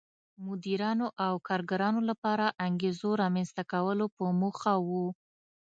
مدیرانو 0.45 1.07
او 1.25 1.33
کارګرانو 1.47 2.01
لپاره 2.09 2.45
انګېزو 2.65 3.09
رامنځته 3.21 3.63
کولو 3.71 4.05
په 4.15 4.23
موخه 4.41 4.73
و. 4.87 4.89